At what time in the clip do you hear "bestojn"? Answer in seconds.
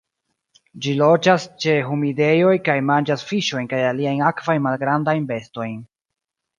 5.35-5.83